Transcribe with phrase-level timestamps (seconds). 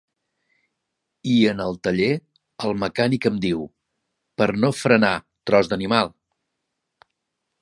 [1.33, 2.09] I en el taller,
[2.69, 3.63] el mecànic em diu:
[4.43, 5.15] per no frenar,
[5.51, 6.15] tros d'animal!